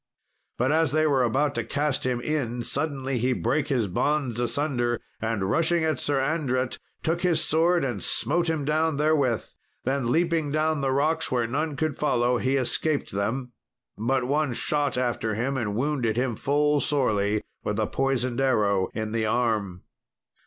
[0.57, 4.99] But as they were about to cast him in, suddenly he brake his bonds asunder,
[5.21, 9.45] and rushing at Sir Andret, took his sword and smote him down therewith.
[9.83, 13.51] Then, leaping down the rocks where none could follow, he escaped them.
[13.95, 19.11] But one shot after him and wounded him full sorely with a poisoned arrow in
[19.11, 19.83] the arm.